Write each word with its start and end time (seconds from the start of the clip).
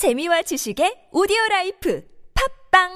재미와 0.00 0.40
지식의 0.40 1.10
오디오 1.12 1.36
라이프 1.50 2.02
팟빵 2.72 2.88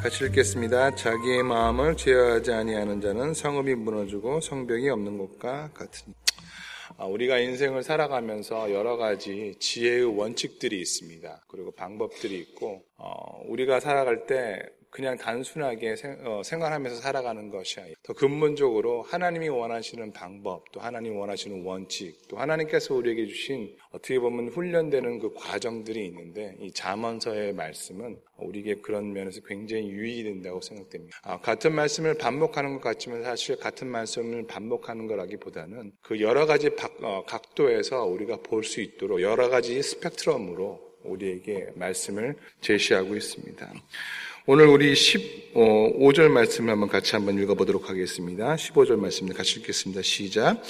같이 0.00 0.24
읽겠습니다. 0.26 0.94
자기의 0.94 1.42
마음을 1.42 1.96
제어하지 1.96 2.52
아니하는 2.52 3.00
자는 3.00 3.34
성읍이 3.34 3.74
무너지고 3.74 4.40
성벽이 4.40 4.88
없는 4.88 5.18
것과 5.18 5.70
같으니. 5.74 6.14
아, 6.98 7.04
우리가 7.04 7.38
인생을 7.38 7.82
살아가면서 7.82 8.72
여러 8.72 8.96
가지 8.96 9.54
지혜의 9.58 10.16
원칙들이 10.16 10.80
있습니다. 10.80 11.44
그리고 11.46 11.70
방법들이 11.72 12.38
있고, 12.38 12.84
어, 12.98 13.42
우리가 13.46 13.80
살아갈 13.80 14.26
때 14.26 14.62
그냥 14.90 15.18
단순하게 15.18 15.96
생, 15.96 16.16
어, 16.24 16.42
생활하면서 16.42 17.02
살아가는 17.02 17.50
것이 17.50 17.80
아니라 17.80 17.96
더 18.02 18.14
근본적으로 18.14 19.02
하나님이 19.02 19.48
원하시는 19.50 20.12
방법, 20.12 20.64
또 20.72 20.80
하나님이 20.80 21.14
원하시는 21.14 21.64
원칙, 21.66 22.16
또 22.28 22.38
하나님께서 22.38 22.94
우리에게 22.94 23.26
주신 23.26 23.76
어떻게 23.90 24.18
보면 24.18 24.48
훈련되는 24.48 25.18
그 25.18 25.34
과정들이 25.34 26.06
있는데 26.06 26.56
이 26.60 26.72
잠언서의 26.72 27.52
말씀은 27.52 28.18
우리에게 28.38 28.76
그런 28.76 29.12
면에서 29.12 29.40
굉장히 29.46 29.90
유익이 29.90 30.24
된다고 30.24 30.62
생각됩니다. 30.62 31.18
아, 31.24 31.40
같은 31.40 31.74
말씀을 31.74 32.14
반복하는 32.14 32.74
것 32.74 32.80
같지만 32.80 33.22
사실 33.22 33.56
같은 33.58 33.88
말씀을 33.88 34.46
반복하는 34.46 35.06
거라기보다는 35.08 35.92
그 36.00 36.20
여러 36.20 36.46
가지 36.46 36.74
박, 36.74 36.92
어, 37.02 37.24
각도에서 37.26 38.04
우리가 38.04 38.38
볼 38.38 38.64
수 38.64 38.80
있도록 38.80 39.20
여러 39.20 39.48
가지 39.50 39.80
스펙트럼으로 39.82 40.85
우리에게 41.08 41.68
말씀을 41.74 42.36
제시하고 42.60 43.16
있습니다. 43.16 43.72
오늘 44.48 44.68
우리 44.68 44.92
15절 44.92 46.28
말씀을 46.28 46.70
한번 46.70 46.88
같이 46.88 47.16
한번 47.16 47.36
읽어보도록 47.36 47.90
하겠습니다. 47.90 48.54
15절 48.54 48.96
말씀 48.96 49.28
같이 49.28 49.58
읽겠습니다. 49.58 50.02
시작. 50.02 50.62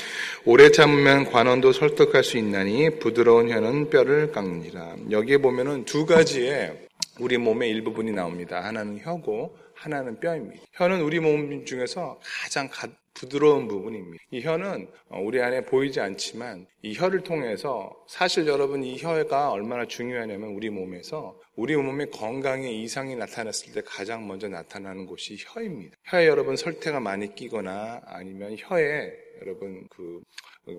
오래 0.46 0.70
참으면 0.70 1.30
관원도 1.30 1.72
설득할 1.72 2.24
수 2.24 2.38
있나니 2.38 2.98
부드러운 2.98 3.50
혀는 3.50 3.90
뼈를 3.90 4.32
깎니라. 4.32 4.96
여기에 5.10 5.38
보면은 5.38 5.84
두 5.84 6.06
가지의 6.06 6.86
우리 7.20 7.36
몸의 7.36 7.68
일부분이 7.68 8.12
나옵니다. 8.12 8.64
하나는 8.64 8.98
혀고 8.98 9.58
하나는 9.74 10.20
뼈입니다. 10.20 10.62
혀는 10.72 11.02
우리 11.02 11.20
몸 11.20 11.66
중에서 11.66 12.18
가장 12.42 12.70
부드러운 13.16 13.66
부분입니다. 13.66 14.22
이 14.30 14.42
혀는 14.42 14.88
우리 15.22 15.40
안에 15.40 15.64
보이지 15.64 16.00
않지만 16.00 16.66
이 16.82 16.94
혀를 16.94 17.22
통해서 17.22 17.90
사실 18.06 18.46
여러분 18.46 18.84
이 18.84 18.98
혀가 18.98 19.50
얼마나 19.50 19.86
중요하냐면 19.86 20.50
우리 20.50 20.70
몸에서 20.70 21.40
우리 21.56 21.74
몸에 21.76 22.04
건강에 22.06 22.70
이상이 22.70 23.16
나타났을 23.16 23.72
때 23.72 23.82
가장 23.84 24.28
먼저 24.28 24.48
나타나는 24.48 25.06
곳이 25.06 25.36
혀입니다. 25.38 25.96
혀에 26.04 26.26
여러분 26.26 26.56
설태가 26.56 27.00
많이 27.00 27.34
끼거나 27.34 28.02
아니면 28.04 28.56
혀에 28.58 29.12
여러분 29.40 29.86
그 29.90 30.20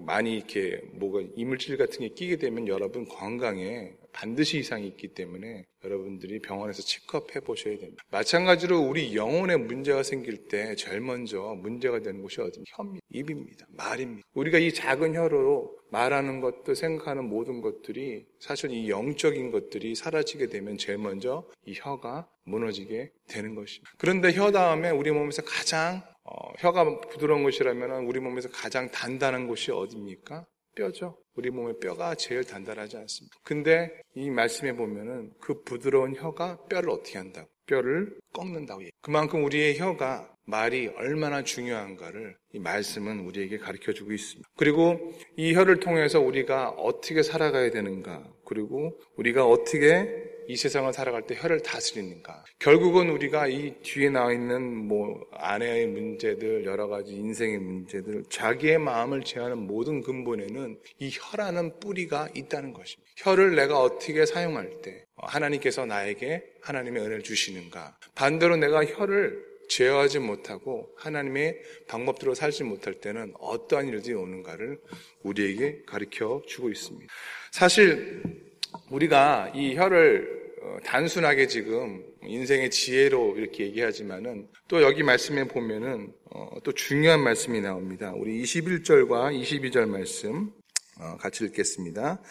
많이 0.02 0.36
이렇게 0.36 0.80
뭐가 0.94 1.22
이물질 1.36 1.78
같은 1.78 2.00
게 2.00 2.10
끼게 2.10 2.38
되면 2.38 2.68
여러분 2.68 3.08
건강에 3.08 3.94
반드시 4.18 4.58
이상이 4.58 4.88
있기 4.88 5.10
때문에 5.10 5.64
여러분들이 5.84 6.40
병원에서 6.40 6.82
체크업 6.82 7.36
해 7.36 7.40
보셔야 7.40 7.78
됩니다. 7.78 8.04
마찬가지로 8.10 8.80
우리 8.80 9.16
영혼에 9.16 9.58
문제가 9.58 10.02
생길 10.02 10.48
때 10.48 10.74
제일 10.76 11.02
먼저 11.02 11.54
문제가 11.62 12.00
되는 12.00 12.24
곳이 12.24 12.42
어디? 12.42 12.64
혀입니다. 12.76 13.06
입입니다. 13.12 13.68
말입니다. 13.70 14.28
우리가 14.34 14.58
이 14.58 14.74
작은 14.74 15.14
혀로 15.14 15.78
말하는 15.92 16.42
것도 16.42 16.74
생각하는 16.74 17.26
모든 17.26 17.62
것들이 17.62 18.26
사실 18.40 18.72
이 18.72 18.90
영적인 18.90 19.52
것들이 19.52 19.94
사라지게 19.94 20.48
되면 20.48 20.80
제일 20.80 20.98
먼저 20.98 21.48
이 21.68 21.76
혀가 21.76 22.28
무너지게 22.46 23.12
되는 23.28 23.54
것입니다. 23.54 23.92
그런데 24.00 24.34
혀 24.34 24.52
다음에 24.52 24.90
우리 24.90 25.12
몸에서 25.12 25.44
가장 25.44 26.02
어, 26.24 26.54
혀가 26.58 27.02
부드러운 27.02 27.44
곳이라면 27.44 28.06
우리 28.06 28.20
몸에서 28.20 28.50
가장 28.50 28.90
단단한 28.90 29.48
곳이 29.48 29.72
어디입니까? 29.72 30.48
뼈죠. 30.78 31.18
우리 31.36 31.50
몸의 31.50 31.76
뼈가 31.82 32.16
제일 32.16 32.44
단단하지 32.44 32.98
않습니다. 32.98 33.36
근데 33.44 33.90
이 34.16 34.30
말씀에 34.30 34.74
보면은 34.74 35.32
그 35.42 35.64
부드러운 35.64 36.16
혀가 36.16 36.66
뼈를 36.70 36.92
어떻게 36.92 37.18
한다고? 37.18 37.50
뼈를 37.66 38.16
꺾는다고 38.34 38.82
해요. 38.82 38.90
그만큼 39.02 39.44
우리의 39.44 39.78
혀가 39.78 40.34
말이 40.46 40.88
얼마나 40.96 41.44
중요한가를 41.44 42.38
이 42.54 42.60
말씀은 42.60 43.20
우리에게 43.20 43.58
가르쳐 43.58 43.92
주고 43.92 44.14
있습니다. 44.14 44.48
그리고 44.56 45.12
이 45.36 45.54
혀를 45.54 45.82
통해서 45.82 46.22
우리가 46.22 46.70
어떻게 46.70 47.22
살아가야 47.22 47.72
되는가, 47.72 48.24
그리고 48.46 48.98
우리가 49.18 49.46
어떻게 49.46 50.37
이 50.48 50.56
세상을 50.56 50.92
살아갈 50.94 51.28
때 51.28 51.36
혀를 51.36 51.62
다스리는가. 51.62 52.46
결국은 52.60 53.10
우리가 53.10 53.48
이 53.48 53.74
뒤에 53.84 54.10
나와 54.10 54.32
있는 54.32 54.88
뭐 54.88 55.26
아내의 55.32 55.88
문제들, 55.88 56.66
여러 56.66 56.88
가지 56.88 57.14
인생의 57.14 57.60
문제들, 57.60 58.24
자기의 58.30 58.78
마음을 58.78 59.24
제하는 59.24 59.58
모든 59.58 60.02
근본에는 60.02 60.80
이 61.00 61.10
혀라는 61.12 61.80
뿌리가 61.80 62.30
있다는 62.34 62.72
것입니다. 62.74 63.12
혀를 63.18 63.56
내가 63.56 63.82
어떻게 63.82 64.26
사용할 64.26 64.82
때 64.82 65.06
하나님께서 65.18 65.86
나에게 65.86 66.44
하나님의 66.62 67.02
은혜를 67.04 67.24
주시는가. 67.24 67.98
반대로 68.16 68.56
내가 68.56 68.86
혀를 68.86 69.46
제어하지 69.68 70.20
못하고 70.20 70.90
하나님의 70.96 71.62
방법대로 71.88 72.34
살지 72.36 72.64
못할 72.64 72.94
때는 72.96 73.34
어떠한 73.40 73.90
일들이 73.90 74.14
오는가를 74.14 74.80
우리에게 75.24 75.82
가르쳐 75.86 76.42
주고 76.48 76.70
있습니다. 76.70 77.12
사실 77.52 78.24
우리가 78.90 79.52
이 79.54 79.76
혀를 79.76 80.37
어, 80.37 80.37
단순하게 80.84 81.48
지금 81.48 82.04
인생의 82.24 82.72
지혜로 82.72 83.38
이렇게 83.38 83.66
얘기하지만은 83.66 84.48
또 84.68 84.82
여기 84.82 85.04
말씀에 85.04 85.48
보면은 85.48 86.14
어, 86.32 86.50
또 86.64 86.72
중요한 86.72 87.22
말씀이 87.22 87.62
나옵니다. 87.62 88.14
우리 88.16 88.42
21절과 88.42 89.40
22절 89.40 89.88
말씀 89.88 90.52
어, 91.00 91.18
같이 91.20 91.46
읽겠습니다. 91.46 92.22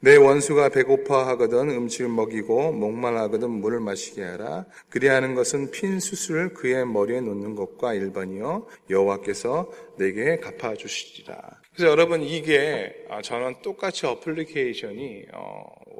내 0.00 0.16
원수가 0.16 0.70
배고파 0.70 1.26
하거든 1.28 1.70
음식을 1.70 2.08
먹이고 2.08 2.72
목말하거든 2.72 3.50
물을 3.50 3.80
마시게 3.80 4.22
하라. 4.22 4.66
그리하는 4.88 5.34
것은 5.34 5.70
핀 5.70 6.00
수술을 6.00 6.54
그의 6.54 6.86
머리에 6.86 7.20
놓는 7.20 7.54
것과 7.54 7.94
일반이요 7.94 8.66
여호와께서 8.90 9.70
내게 9.98 10.38
갚아 10.38 10.74
주시리라. 10.74 11.60
그래서 11.74 11.90
여러분 11.90 12.22
이게 12.22 12.94
저는 13.22 13.62
똑같이 13.62 14.06
어플리케이션이 14.06 15.26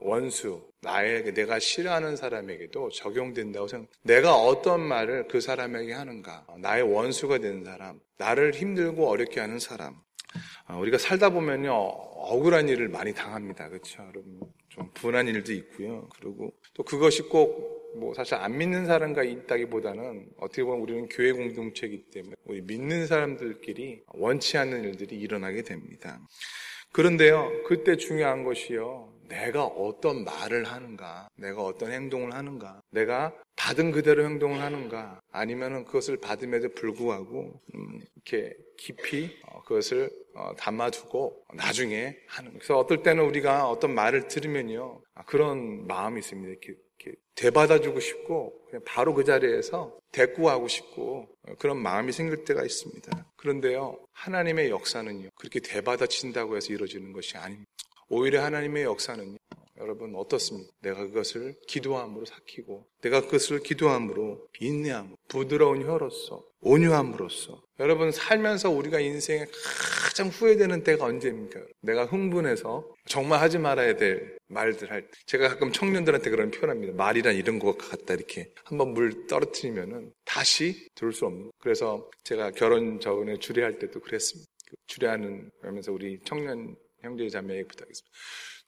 원수 0.02 0.71
나에게 0.82 1.32
내가 1.32 1.58
싫어하는 1.58 2.16
사람에게도 2.16 2.90
적용된다고 2.90 3.68
생각. 3.68 3.88
내가 4.02 4.36
어떤 4.36 4.80
말을 4.80 5.28
그 5.28 5.40
사람에게 5.40 5.92
하는가? 5.92 6.46
나의 6.58 6.82
원수가 6.82 7.38
된 7.38 7.64
사람, 7.64 8.00
나를 8.18 8.52
힘들고 8.54 9.08
어렵게 9.08 9.40
하는 9.40 9.58
사람. 9.58 9.96
아, 10.66 10.76
우리가 10.76 10.98
살다 10.98 11.30
보면요 11.30 11.72
억울한 11.72 12.68
일을 12.68 12.88
많이 12.88 13.12
당합니다. 13.14 13.68
그렇죠, 13.68 14.02
여러분? 14.02 14.40
좀 14.68 14.90
분한 14.94 15.28
일도 15.28 15.52
있고요. 15.52 16.08
그리고 16.18 16.52
또 16.74 16.82
그것이 16.82 17.22
꼭 17.22 17.82
뭐 17.94 18.14
사실 18.14 18.34
안 18.34 18.56
믿는 18.56 18.86
사람과 18.86 19.22
있다기보다는 19.22 20.30
어떻게 20.38 20.64
보면 20.64 20.80
우리는 20.80 21.08
교회 21.08 21.32
공동체이기 21.32 22.10
때문에 22.10 22.36
우리 22.44 22.62
믿는 22.62 23.06
사람들끼리 23.06 24.02
원치 24.14 24.56
않는 24.58 24.84
일들이 24.84 25.16
일어나게 25.16 25.62
됩니다. 25.62 26.20
그런데요, 26.92 27.62
그때 27.64 27.96
중요한 27.96 28.44
것이요. 28.44 29.11
내가 29.28 29.64
어떤 29.64 30.24
말을 30.24 30.64
하는가, 30.64 31.28
내가 31.36 31.62
어떤 31.62 31.92
행동을 31.92 32.34
하는가, 32.34 32.80
내가 32.90 33.32
받은 33.56 33.92
그대로 33.92 34.24
행동을 34.24 34.60
하는가, 34.60 35.20
아니면은 35.30 35.84
그것을 35.84 36.18
받음에도 36.18 36.70
불구하고 36.74 37.60
음, 37.74 38.00
이렇게 38.16 38.56
깊이 38.76 39.36
어, 39.46 39.62
그것을 39.62 40.10
어, 40.34 40.52
담아두고 40.56 41.44
나중에 41.54 42.16
하는. 42.28 42.52
그래서 42.54 42.78
어떨 42.78 43.02
때는 43.02 43.24
우리가 43.24 43.68
어떤 43.68 43.94
말을 43.94 44.28
들으면요, 44.28 45.02
아, 45.14 45.24
그런 45.24 45.86
마음이 45.86 46.20
있습니다. 46.20 46.48
이렇게, 46.50 46.74
이렇게 46.98 47.18
되받아주고 47.34 48.00
싶고 48.00 48.64
그냥 48.66 48.82
바로 48.86 49.14
그 49.14 49.24
자리에서 49.24 49.98
대꾸하고 50.12 50.68
싶고 50.68 51.28
어, 51.48 51.54
그런 51.58 51.78
마음이 51.78 52.12
생길 52.12 52.44
때가 52.44 52.64
있습니다. 52.64 53.26
그런데요, 53.36 53.98
하나님의 54.12 54.70
역사는요, 54.70 55.30
그렇게 55.36 55.60
되받아친다고 55.60 56.56
해서 56.56 56.72
이루어지는 56.72 57.12
것이 57.12 57.36
아닙니다. 57.36 57.70
오히려 58.14 58.44
하나님의 58.44 58.84
역사는 58.84 59.38
여러분 59.78 60.14
어떻습니까? 60.14 60.70
내가 60.82 61.06
그것을 61.06 61.54
기도함으로 61.66 62.26
삭히고 62.26 62.86
내가 63.00 63.22
그것을 63.22 63.60
기도함으로 63.60 64.48
인내함으로 64.60 65.16
부드러운 65.28 65.82
혀로서 65.82 66.44
온유함으로써 66.60 67.62
여러분 67.80 68.12
살면서 68.12 68.68
우리가 68.68 69.00
인생에 69.00 69.46
가장 70.04 70.28
후회되는 70.28 70.84
때가 70.84 71.06
언제입니까? 71.06 71.58
내가 71.80 72.04
흥분해서 72.04 72.86
정말 73.06 73.40
하지 73.40 73.56
말아야 73.56 73.96
될 73.96 74.36
말들 74.48 74.90
할 74.90 75.00
때. 75.02 75.08
제가 75.24 75.48
가끔 75.48 75.72
청년들한테 75.72 76.28
그런 76.28 76.50
표현합니다. 76.50 76.92
말이란 76.92 77.34
이런 77.34 77.58
것 77.58 77.78
같다 77.78 78.12
이렇게 78.12 78.52
한번 78.64 78.92
물 78.92 79.26
떨어뜨리면은 79.26 80.12
다시 80.26 80.86
들을 80.94 81.14
수 81.14 81.24
없는. 81.24 81.50
그래서 81.58 82.10
제가 82.24 82.50
결혼 82.50 83.00
전에 83.00 83.38
주례할 83.38 83.78
때도 83.78 84.00
그랬습니다. 84.00 84.52
그 84.68 84.76
주례하는 84.86 85.50
그러면서 85.60 85.92
우리 85.92 86.20
청년 86.24 86.76
형제 87.02 87.28
자매에게 87.28 87.68
부탁했습니다. 87.68 88.16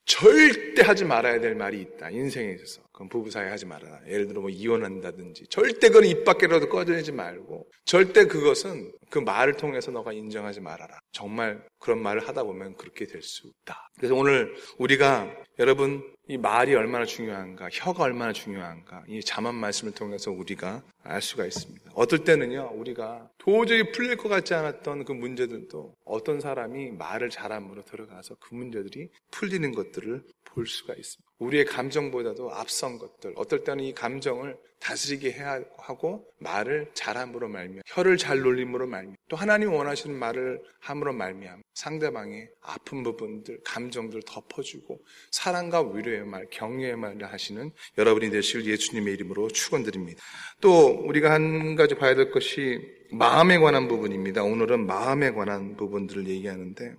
절대 0.06 0.82
하지 0.82 1.04
말아야 1.04 1.40
될 1.40 1.54
말이 1.54 1.81
있다. 1.81 2.10
인생에 2.10 2.52
있어서. 2.52 2.82
그건 2.94 3.08
부부 3.08 3.29
사이 3.29 3.49
하지 3.49 3.67
말아라. 3.67 4.00
예를 4.06 4.29
들어 4.29 4.41
뭐 4.41 4.49
이혼한다든지. 4.50 5.49
절대 5.50 5.88
그건 5.88 6.05
입 6.05 6.25
밖에라도 6.25 6.69
꺼내지 6.69 7.11
말고. 7.11 7.67
절대 7.85 8.26
그것은 8.26 8.93
그 9.11 9.19
말을 9.19 9.56
통해서 9.56 9.91
너가 9.91 10.12
인정하지 10.12 10.61
말아라. 10.61 11.00
정말 11.11 11.61
그런 11.81 12.00
말을 12.00 12.26
하다 12.26 12.44
보면 12.44 12.76
그렇게 12.76 13.05
될 13.06 13.20
수 13.20 13.49
있다. 13.49 13.88
그래서 13.96 14.14
오늘 14.14 14.55
우리가 14.79 15.29
여러분 15.58 16.05
이 16.29 16.38
말이 16.38 16.75
얼마나 16.75 17.05
중요한가, 17.05 17.69
혀가 17.70 18.05
얼마나 18.05 18.32
중요한가, 18.32 19.02
이 19.08 19.20
자만 19.23 19.55
말씀을 19.56 19.93
통해서 19.93 20.31
우리가 20.31 20.82
알 21.02 21.20
수가 21.20 21.44
있습니다. 21.44 21.91
어떨 21.94 22.25
때는요, 22.25 22.70
우리가 22.75 23.29
도저히 23.38 23.91
풀릴 23.93 24.17
것 24.17 24.29
같지 24.29 24.55
않았던 24.55 25.05
그 25.05 25.12
문제들도 25.12 25.94
어떤 26.06 26.41
사람이 26.41 26.93
말을 26.93 27.29
잘함으로 27.29 27.82
들어가서 27.82 28.37
그 28.41 28.55
문제들이 28.55 29.08
풀리는 29.32 29.73
것들을 29.73 30.23
볼 30.54 30.66
수가 30.66 30.94
있습니다. 30.94 31.30
우리의 31.38 31.64
감정보다도 31.64 32.52
앞선 32.54 32.98
것들, 32.98 33.34
어떨 33.36 33.64
때는 33.64 33.84
이 33.84 33.92
감정을 33.92 34.56
다스리게 34.84 35.32
해야 35.32 35.60
하고 35.78 36.26
말을 36.40 36.90
잘함으로 36.92 37.48
말미암 37.48 37.82
혀를 37.86 38.18
잘 38.18 38.40
놀림으로 38.40 38.86
말미암 38.86 39.16
또 39.28 39.36
하나님 39.36 39.72
원하시는 39.72 40.14
말을 40.14 40.60
함으로 40.78 41.14
말미암 41.14 41.62
상대방의 41.72 42.50
아픈 42.60 43.02
부분들, 43.02 43.60
감정들 43.64 44.22
덮어주고 44.26 45.00
사랑과 45.30 45.80
위로의 45.80 46.24
말, 46.24 46.46
격려의 46.50 46.96
말을 46.96 47.32
하시는 47.32 47.70
여러분이 47.96 48.30
되실 48.30 48.66
예수님의 48.66 49.14
이름으로 49.14 49.48
축원드립니다. 49.48 50.22
또 50.60 50.88
우리가 50.88 51.32
한 51.32 51.76
가지 51.76 51.94
봐야 51.94 52.14
될 52.14 52.30
것이 52.30 52.78
마음에 53.10 53.58
관한 53.58 53.88
부분입니다. 53.88 54.42
오늘은 54.42 54.86
마음에 54.86 55.30
관한 55.30 55.76
부분들을 55.76 56.28
얘기하는데 56.28 56.94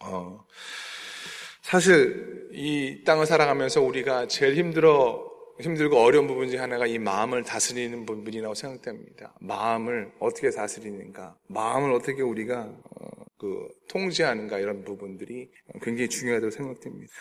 어, 0.00 0.44
사실 1.62 2.48
이 2.52 3.02
땅을 3.04 3.26
살아가면서 3.26 3.80
우리가 3.82 4.26
제일 4.28 4.56
힘들어 4.56 5.30
힘들고 5.60 5.98
어려운 5.98 6.26
부분 6.26 6.48
중 6.48 6.60
하나가 6.60 6.86
이 6.86 6.98
마음을 6.98 7.42
다스리는 7.42 8.06
부분이라고 8.06 8.54
생각됩니다. 8.54 9.34
마음을 9.40 10.10
어떻게 10.18 10.50
다스리는가, 10.50 11.36
마음을 11.48 11.92
어떻게 11.92 12.22
우리가 12.22 12.62
어, 12.62 13.24
그 13.38 13.68
통제하는가 13.88 14.58
이런 14.58 14.84
부분들이 14.84 15.50
굉장히 15.82 16.08
중요하다고 16.08 16.50
생각됩니다. 16.50 17.12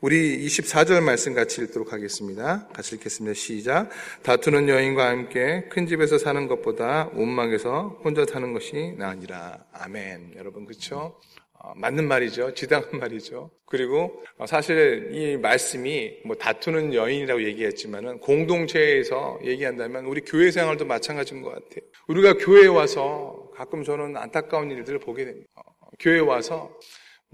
우리 0.00 0.44
24절 0.46 1.02
말씀 1.02 1.34
같이 1.34 1.62
읽도록 1.62 1.92
하겠습니다. 1.92 2.68
같이 2.74 2.96
읽겠습니다. 2.96 3.34
시작. 3.34 3.90
다투는 4.22 4.68
여인과 4.68 5.08
함께 5.08 5.64
큰 5.70 5.86
집에서 5.86 6.18
사는 6.18 6.46
것보다 6.46 7.10
온막에서 7.14 8.00
혼자 8.04 8.26
사는 8.26 8.52
것이 8.52 8.94
나으니라. 8.98 9.64
아멘. 9.72 10.34
여러분 10.36 10.66
그렇죠? 10.66 11.18
어, 11.64 11.72
맞는 11.76 12.06
말이죠. 12.06 12.52
지당한 12.54 12.98
말이죠. 12.98 13.50
그리고 13.64 14.22
어, 14.36 14.44
사실 14.46 15.08
이 15.12 15.36
말씀이 15.38 16.18
뭐 16.26 16.36
다투는 16.36 16.92
여인이라고 16.92 17.42
얘기했지만은 17.42 18.18
공동체에서 18.18 19.38
얘기한다면 19.42 20.04
우리 20.04 20.20
교회 20.20 20.50
생활도 20.50 20.84
마찬가지인 20.84 21.40
것 21.40 21.50
같아요. 21.50 21.80
우리가 22.06 22.34
교회에 22.34 22.66
와서 22.66 23.50
가끔 23.54 23.82
저는 23.82 24.16
안타까운 24.16 24.70
일들을 24.70 24.98
보게 24.98 25.24
됩니다. 25.24 25.48
어, 25.54 25.88
교회에 25.98 26.20
와서 26.20 26.70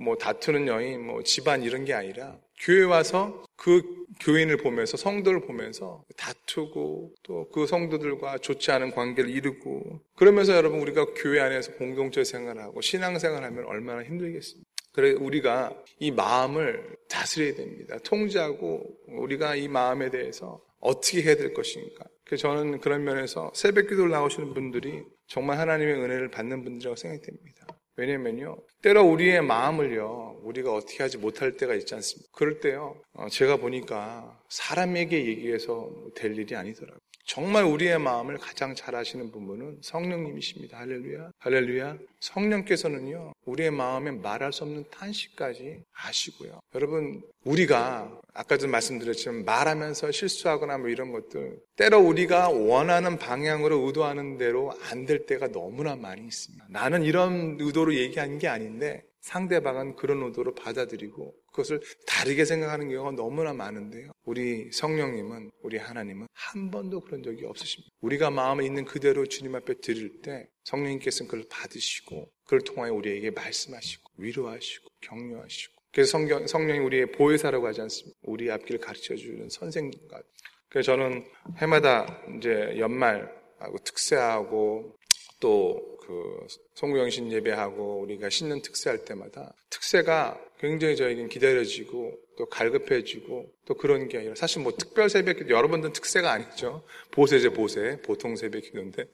뭐 0.00 0.16
다투는 0.16 0.66
여인, 0.68 1.06
뭐 1.06 1.22
집안 1.22 1.62
이런 1.62 1.84
게 1.84 1.92
아니라 1.94 2.38
교회 2.60 2.82
와서 2.84 3.44
그 3.56 3.82
교인을 4.20 4.58
보면서 4.58 4.96
성도를 4.96 5.40
보면서 5.42 6.04
다투고 6.16 7.14
또 7.22 7.40
그 7.52 7.66
성도들과 7.66 8.38
좋지 8.38 8.70
않은 8.72 8.92
관계를 8.92 9.30
이루고 9.30 10.00
그러면서 10.16 10.54
여러분 10.54 10.80
우리가 10.80 11.06
교회 11.16 11.40
안에서 11.40 11.72
공동체 11.74 12.22
생활하고 12.24 12.80
신앙생활하면 12.80 13.64
얼마나 13.66 14.02
힘들겠습니까? 14.04 14.68
그래 14.92 15.12
우리가 15.12 15.72
이 15.98 16.10
마음을 16.10 16.96
다스려야 17.08 17.54
됩니다. 17.54 17.98
통제하고 18.04 18.82
우리가 19.08 19.54
이 19.56 19.68
마음에 19.68 20.10
대해서 20.10 20.60
어떻게 20.80 21.22
해야 21.22 21.36
될 21.36 21.54
것인가? 21.54 22.04
그래서 22.24 22.48
저는 22.48 22.80
그런 22.80 23.04
면에서 23.04 23.50
새벽 23.54 23.88
기도를 23.88 24.10
나오시는 24.10 24.54
분들이 24.54 25.02
정말 25.26 25.58
하나님의 25.58 25.94
은혜를 25.94 26.30
받는 26.30 26.62
분들이라고 26.64 26.96
생각됩니다. 26.96 27.66
왜냐면요. 27.96 28.56
때로 28.82 29.02
우리의 29.04 29.42
마음을요, 29.42 30.40
우리가 30.42 30.72
어떻게 30.72 31.02
하지 31.02 31.18
못할 31.18 31.56
때가 31.56 31.74
있지 31.74 31.94
않습니까? 31.94 32.30
그럴 32.32 32.60
때요, 32.60 33.00
어, 33.12 33.28
제가 33.28 33.56
보니까 33.56 34.40
사람에게 34.48 35.26
얘기해서 35.26 35.90
될 36.14 36.38
일이 36.38 36.54
아니더라고요. 36.56 37.00
정말 37.32 37.62
우리의 37.62 38.00
마음을 38.00 38.38
가장 38.38 38.74
잘 38.74 38.96
아시는 38.96 39.30
분은 39.30 39.78
성령님이십니다. 39.82 40.78
할렐루야. 40.78 41.30
할렐루야. 41.38 41.96
성령께서는요, 42.18 43.34
우리의 43.44 43.70
마음에 43.70 44.10
말할 44.10 44.52
수 44.52 44.64
없는 44.64 44.86
탄식까지 44.90 45.84
아시고요. 45.92 46.58
여러분, 46.74 47.22
우리가 47.44 48.20
아까도 48.34 48.66
말씀드렸지만 48.66 49.44
말하면서 49.44 50.10
실수하거나 50.10 50.78
뭐 50.78 50.88
이런 50.88 51.12
것들 51.12 51.60
때로 51.76 52.00
우리가 52.00 52.48
원하는 52.48 53.16
방향으로 53.16 53.86
의도하는 53.86 54.36
대로 54.36 54.72
안 54.90 55.06
될 55.06 55.24
때가 55.26 55.52
너무나 55.52 55.94
많이 55.94 56.26
있습니다. 56.26 56.66
나는 56.68 57.04
이런 57.04 57.58
의도로 57.60 57.94
얘기한 57.94 58.38
게 58.38 58.48
아닌데 58.48 59.04
상대방은 59.20 59.94
그런 59.96 60.22
의도로 60.24 60.54
받아들이고 60.54 61.32
그것을 61.50 61.80
다르게 62.06 62.44
생각하는 62.44 62.88
경우가 62.88 63.12
너무나 63.12 63.52
많은데요. 63.52 64.12
우리 64.24 64.70
성령님은, 64.72 65.50
우리 65.62 65.78
하나님은 65.78 66.26
한 66.32 66.70
번도 66.70 67.00
그런 67.00 67.22
적이 67.22 67.44
없으십니다. 67.46 67.92
우리가 68.00 68.30
마음에 68.30 68.64
있는 68.64 68.84
그대로 68.84 69.26
주님 69.26 69.54
앞에 69.54 69.74
드릴 69.80 70.22
때 70.22 70.48
성령님께서는 70.64 71.28
그걸 71.28 71.46
받으시고 71.50 72.30
그걸 72.44 72.60
통하여 72.60 72.92
우리에게 72.94 73.30
말씀하시고 73.30 74.10
위로하시고 74.16 74.88
격려하시고 75.00 75.80
그래서 75.92 76.12
성경, 76.12 76.46
성령이 76.46 76.78
우리의 76.80 77.12
보혜사라고 77.12 77.66
하지 77.66 77.80
않습니까? 77.80 78.16
우리 78.22 78.50
앞길을 78.50 78.80
가르쳐 78.80 79.16
주는 79.16 79.48
선생님과. 79.48 80.22
그래서 80.68 80.92
저는 80.92 81.24
해마다 81.56 82.22
이제 82.36 82.76
연말하고 82.78 83.78
특세하고 83.84 84.96
또 85.40 85.98
그 86.10 86.46
송구영신 86.74 87.30
예배하고 87.30 88.00
우리가 88.00 88.30
신년 88.30 88.60
특세할 88.62 89.04
때마다 89.04 89.54
특세가 89.70 90.40
굉장히 90.58 90.96
저에겐 90.96 91.28
기다려지고 91.28 92.18
또 92.36 92.46
갈급해지고 92.46 93.46
또 93.64 93.74
그런 93.74 94.08
게 94.08 94.18
아니라 94.18 94.34
사실 94.34 94.60
뭐 94.60 94.72
특별 94.76 95.08
새벽 95.08 95.36
기도 95.36 95.50
여러분들은 95.50 95.92
특세가 95.92 96.32
아니죠. 96.32 96.82
보세제 97.12 97.50
보세 97.50 98.00
보통 98.02 98.34
새벽 98.34 98.62
기도인데 98.62 99.04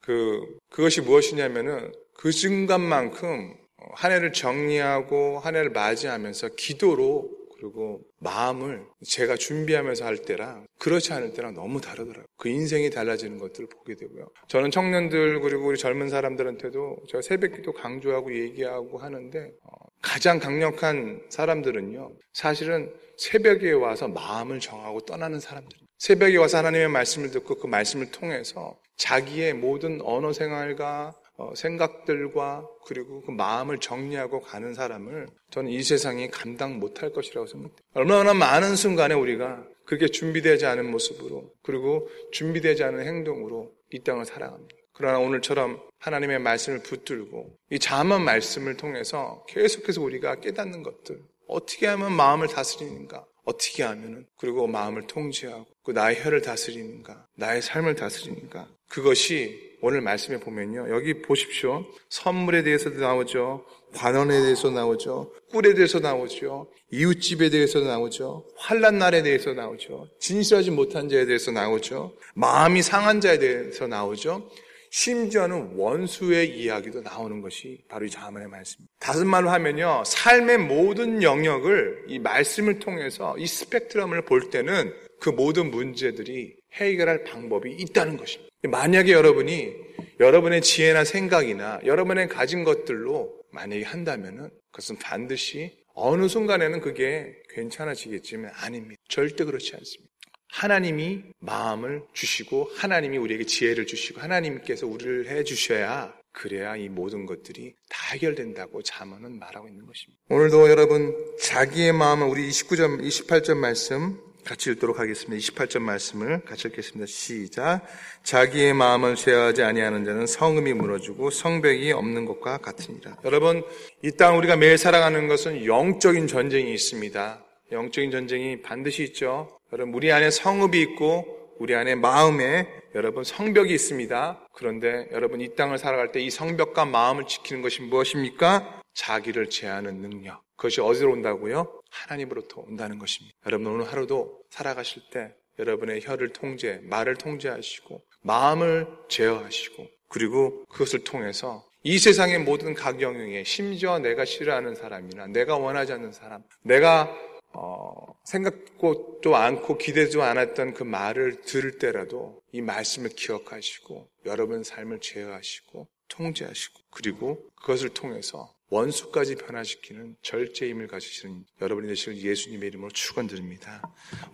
그 0.00 0.58
그것이 0.70 1.02
무엇이냐면은 1.02 1.92
그 2.14 2.32
순간만큼 2.32 3.54
한 3.94 4.10
해를 4.10 4.32
정리하고 4.32 5.38
한 5.38 5.54
해를 5.54 5.70
맞이하면서 5.70 6.48
기도로 6.56 7.30
그리고 7.58 8.00
마음을 8.18 8.84
제가 9.04 9.36
준비하면서 9.36 10.04
할 10.04 10.18
때랑 10.18 10.66
그렇지 10.78 11.12
않을 11.12 11.32
때랑 11.32 11.54
너무 11.54 11.80
다르더라고요. 11.80 12.26
그 12.36 12.48
인생이 12.48 12.90
달라지는 12.90 13.38
것들을 13.38 13.68
보게 13.68 13.94
되고요. 13.94 14.28
저는 14.48 14.70
청년들 14.70 15.40
그리고 15.40 15.66
우리 15.66 15.78
젊은 15.78 16.08
사람들한테도 16.08 16.98
제가 17.08 17.22
새벽기도 17.22 17.72
강조하고 17.72 18.34
얘기하고 18.34 18.98
하는데 18.98 19.52
어, 19.62 19.86
가장 20.02 20.38
강력한 20.38 21.22
사람들은요. 21.30 22.12
사실은 22.32 22.92
새벽에 23.16 23.72
와서 23.72 24.08
마음을 24.08 24.60
정하고 24.60 25.00
떠나는 25.00 25.40
사람들입니다. 25.40 25.86
새벽에 25.98 26.36
와서 26.36 26.58
하나님의 26.58 26.88
말씀을 26.88 27.30
듣고 27.30 27.54
그 27.56 27.66
말씀을 27.66 28.10
통해서 28.10 28.78
자기의 28.96 29.54
모든 29.54 30.00
언어 30.02 30.32
생활과 30.32 31.14
어, 31.14 31.25
생각들과 31.54 32.66
그리고 32.86 33.22
그 33.22 33.30
마음을 33.30 33.78
정리하고 33.78 34.40
가는 34.40 34.74
사람을 34.74 35.28
저는 35.50 35.70
이 35.70 35.82
세상이 35.82 36.28
감당 36.28 36.78
못할 36.78 37.12
것이라고 37.12 37.46
생각해요. 37.46 37.76
얼마나 37.94 38.34
많은 38.34 38.76
순간에 38.76 39.14
우리가 39.14 39.64
그렇게 39.84 40.08
준비되지 40.08 40.66
않은 40.66 40.90
모습으로 40.90 41.52
그리고 41.62 42.08
준비되지 42.32 42.84
않은 42.84 43.06
행동으로 43.06 43.72
이 43.92 44.02
땅을 44.02 44.24
살아갑니다. 44.24 44.74
그러나 44.92 45.18
오늘처럼 45.18 45.80
하나님의 45.98 46.38
말씀을 46.38 46.82
붙들고 46.82 47.54
이 47.70 47.78
자만 47.78 48.24
말씀을 48.24 48.76
통해서 48.76 49.44
계속해서 49.48 50.00
우리가 50.00 50.36
깨닫는 50.36 50.82
것들 50.82 51.20
어떻게 51.48 51.86
하면 51.86 52.12
마음을 52.12 52.48
다스리는가 52.48 53.24
어떻게 53.44 53.82
하면은 53.84 54.26
그리고 54.36 54.66
마음을 54.66 55.06
통제하고 55.06 55.66
그 55.84 55.92
나의 55.92 56.22
혀를 56.22 56.42
다스리는가 56.42 57.26
나의 57.36 57.62
삶을 57.62 57.94
다스리는가 57.94 58.68
그것이 58.88 59.76
오늘 59.82 60.00
말씀에 60.00 60.40
보면요. 60.40 60.88
여기 60.90 61.20
보십시오. 61.22 61.84
선물에 62.08 62.62
대해서도 62.62 62.98
나오죠. 62.98 63.64
관원에 63.94 64.40
대해서 64.40 64.70
나오죠. 64.70 65.32
꿀에 65.50 65.74
대해서 65.74 66.00
나오죠. 66.00 66.68
이웃집에 66.90 67.50
대해서 67.50 67.80
나오죠. 67.80 68.46
환란 68.56 68.98
날에 68.98 69.22
대해서 69.22 69.52
나오죠. 69.52 70.08
진실하지 70.18 70.70
못한 70.70 71.08
자에 71.08 71.26
대해서 71.26 71.50
나오죠. 71.50 72.16
마음이 72.34 72.82
상한 72.82 73.20
자에 73.20 73.38
대해서 73.38 73.86
나오죠. 73.86 74.48
심지어는 74.90 75.72
원수의 75.76 76.58
이야기도 76.58 77.00
나오는 77.00 77.40
것이 77.40 77.84
바로 77.88 78.06
이 78.06 78.10
자문의 78.10 78.48
말씀입니다. 78.48 78.94
다섯 78.98 79.24
말로 79.24 79.50
하면요. 79.50 80.02
삶의 80.06 80.58
모든 80.58 81.22
영역을 81.22 82.04
이 82.08 82.18
말씀을 82.18 82.78
통해서 82.78 83.36
이 83.38 83.46
스펙트럼을 83.46 84.22
볼 84.22 84.50
때는 84.50 84.92
그 85.20 85.30
모든 85.30 85.70
문제들이 85.70 86.56
해결할 86.74 87.24
방법이 87.24 87.72
있다는 87.72 88.16
것입니다. 88.16 88.50
만약에 88.62 89.12
여러분이 89.12 89.74
여러분의 90.20 90.62
지혜나 90.62 91.04
생각이나 91.04 91.80
여러분의 91.84 92.28
가진 92.28 92.64
것들로 92.64 93.40
만약에 93.52 93.84
한다면은 93.84 94.50
그것은 94.70 94.96
반드시 94.98 95.76
어느 95.94 96.28
순간에는 96.28 96.80
그게 96.80 97.34
괜찮아지겠지만 97.50 98.50
아닙니다. 98.54 99.00
절대 99.08 99.44
그렇지 99.44 99.74
않습니다. 99.74 100.12
하나님이 100.48 101.22
마음을 101.40 102.02
주시고 102.12 102.70
하나님이 102.76 103.18
우리에게 103.18 103.44
지혜를 103.44 103.86
주시고 103.86 104.20
하나님께서 104.20 104.86
우리를 104.86 105.28
해 105.28 105.44
주셔야 105.44 106.14
그래야 106.32 106.76
이 106.76 106.88
모든 106.88 107.24
것들이 107.26 107.74
다 107.88 108.12
해결된다고 108.12 108.82
자문은 108.82 109.38
말하고 109.38 109.68
있는 109.68 109.86
것입니다. 109.86 110.22
오늘도 110.28 110.68
여러분 110.68 111.14
자기의 111.40 111.92
마음을 111.92 112.26
우리 112.26 112.48
29점 112.48 113.00
28점 113.00 113.56
말씀 113.56 114.18
같이 114.44 114.70
읽도록 114.70 115.00
하겠습니다. 115.00 115.36
28점 115.36 115.80
말씀을 115.80 116.44
같이 116.44 116.68
읽겠습니다. 116.68 117.06
시작. 117.06 117.84
자기의 118.22 118.74
마음을 118.74 119.16
제어하지 119.16 119.62
아니하는 119.64 120.04
자는 120.04 120.26
성음이 120.26 120.72
무너지고 120.74 121.30
성벽이 121.30 121.90
없는 121.90 122.26
것과 122.26 122.58
같으니라. 122.58 123.16
여러분, 123.24 123.64
이 124.04 124.12
땅 124.12 124.38
우리가 124.38 124.54
매일 124.56 124.78
살아가는 124.78 125.26
것은 125.26 125.64
영적인 125.66 126.28
전쟁이 126.28 126.72
있습니다. 126.72 127.44
영적인 127.72 128.12
전쟁이 128.12 128.62
반드시 128.62 129.02
있죠. 129.02 129.55
여러분, 129.72 129.94
우리 129.94 130.12
안에 130.12 130.30
성읍이 130.30 130.80
있고 130.82 131.36
우리 131.58 131.74
안에 131.74 131.94
마음에 131.94 132.68
여러분 132.94 133.24
성벽이 133.24 133.72
있습니다. 133.74 134.46
그런데 134.52 135.08
여러분 135.12 135.40
이 135.40 135.54
땅을 135.54 135.78
살아갈 135.78 136.12
때 136.12 136.20
이 136.20 136.30
성벽과 136.30 136.84
마음을 136.84 137.26
지키는 137.26 137.62
것이 137.62 137.82
무엇입니까? 137.82 138.82
자기를 138.94 139.50
제하는 139.50 140.00
능력. 140.00 140.42
그것이 140.56 140.80
어디로 140.80 141.12
온다고요? 141.12 141.80
하나님으로부터 141.90 142.62
온다는 142.66 142.98
것입니다. 142.98 143.36
여러분 143.46 143.66
오늘 143.68 143.86
하루도 143.86 144.40
살아가실 144.50 145.02
때 145.12 145.32
여러분의 145.58 146.00
혀를 146.02 146.32
통제, 146.32 146.80
말을 146.84 147.16
통제하시고 147.16 148.02
마음을 148.22 148.86
제어하시고 149.08 149.86
그리고 150.08 150.64
그것을 150.68 151.04
통해서 151.04 151.64
이 151.82 151.98
세상의 151.98 152.40
모든 152.40 152.74
가경영에 152.74 153.44
심지어 153.44 153.98
내가 153.98 154.24
싫어하는 154.24 154.74
사람이나 154.74 155.26
내가 155.28 155.56
원하지 155.56 155.92
않는 155.94 156.12
사람, 156.12 156.42
내가 156.62 157.14
어, 157.58 158.14
생각도 158.24 159.34
않고 159.34 159.78
기대도 159.78 160.22
않았던 160.22 160.74
그 160.74 160.82
말을 160.82 161.40
들을 161.40 161.78
때라도 161.78 162.42
이 162.52 162.60
말씀을 162.60 163.10
기억하시고 163.10 164.10
여러분 164.26 164.62
삶을 164.62 165.00
제어하시고 165.00 165.88
통제하시고 166.08 166.80
그리고 166.90 167.48
그것을 167.56 167.88
통해서 167.90 168.54
원수까지 168.68 169.36
변화시키는 169.36 170.16
절제 170.20 170.68
힘을 170.68 170.86
가지시는 170.86 171.44
여러분이 171.62 171.88
되시길 171.88 172.22
예수님의 172.22 172.68
이름으로 172.68 172.90
축원드립니다. 172.90 173.82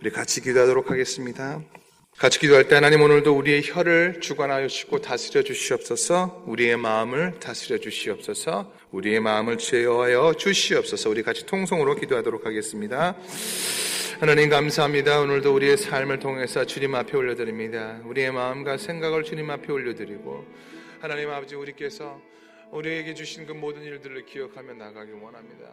우리 0.01 0.11
같이 0.11 0.41
기도하도록 0.41 0.91
하겠습니다. 0.91 1.63
같이 2.17 2.39
기도할 2.39 2.67
때 2.67 2.75
하나님 2.75 3.01
오늘도 3.01 3.35
우리의 3.35 3.63
혀를 3.65 4.21
주관하여 4.21 4.67
주시고 4.67 5.01
다스려 5.01 5.41
주시옵소서 5.41 6.43
우리의 6.45 6.77
마음을 6.77 7.39
다스려 7.39 7.79
주시옵소서 7.79 8.71
우리의 8.91 9.19
마음을 9.19 9.57
제어하여 9.57 10.35
주시옵소서 10.37 11.09
우리 11.09 11.23
같이 11.23 11.45
통성으로 11.45 11.95
기도하도록 11.95 12.45
하겠습니다. 12.45 13.17
하나님 14.19 14.49
감사합니다. 14.49 15.19
오늘도 15.19 15.53
우리의 15.53 15.75
삶을 15.75 16.19
통해서 16.19 16.65
주님 16.65 16.95
앞에 16.95 17.17
올려드립니다. 17.17 17.99
우리의 18.05 18.31
마음과 18.31 18.77
생각을 18.77 19.23
주님 19.23 19.49
앞에 19.49 19.71
올려드리고 19.73 20.45
하나님 21.01 21.29
아버지 21.31 21.55
우리께서 21.55 22.21
우리에게 22.71 23.15
주신 23.15 23.45
그 23.45 23.51
모든 23.51 23.81
일들을 23.81 24.25
기억하며 24.25 24.75
나가기 24.75 25.11
원합니다. 25.11 25.71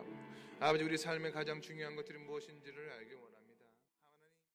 아버지 0.58 0.84
우리 0.84 0.98
삶의 0.98 1.32
가장 1.32 1.60
중요한 1.60 1.94
것들이 1.94 2.18
무엇인지를 2.18 2.90
원합니다. 2.90 3.19